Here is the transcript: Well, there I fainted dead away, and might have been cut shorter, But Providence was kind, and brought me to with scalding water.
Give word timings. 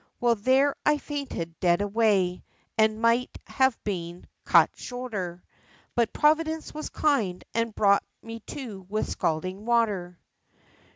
Well, 0.19 0.33
there 0.33 0.75
I 0.83 0.97
fainted 0.97 1.59
dead 1.59 1.79
away, 1.79 2.43
and 2.75 2.99
might 3.03 3.29
have 3.45 3.77
been 3.83 4.25
cut 4.45 4.71
shorter, 4.75 5.43
But 5.93 6.11
Providence 6.11 6.73
was 6.73 6.89
kind, 6.89 7.43
and 7.53 7.75
brought 7.75 8.01
me 8.23 8.39
to 8.47 8.83
with 8.89 9.07
scalding 9.07 9.63
water. 9.67 10.17